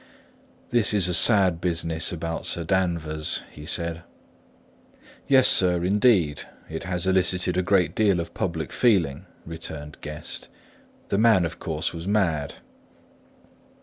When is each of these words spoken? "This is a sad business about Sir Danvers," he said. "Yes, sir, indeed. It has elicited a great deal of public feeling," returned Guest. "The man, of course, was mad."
"This 0.69 0.95
is 0.95 1.07
a 1.07 1.13
sad 1.13 1.61
business 1.61 2.11
about 2.11 2.47
Sir 2.47 2.63
Danvers," 2.63 3.43
he 3.51 3.67
said. 3.67 4.01
"Yes, 5.27 5.47
sir, 5.47 5.85
indeed. 5.85 6.41
It 6.67 6.85
has 6.85 7.05
elicited 7.05 7.55
a 7.55 7.61
great 7.61 7.93
deal 7.93 8.19
of 8.19 8.33
public 8.33 8.71
feeling," 8.73 9.27
returned 9.45 9.99
Guest. 10.01 10.49
"The 11.09 11.19
man, 11.19 11.45
of 11.45 11.59
course, 11.59 11.93
was 11.93 12.07
mad." 12.07 12.55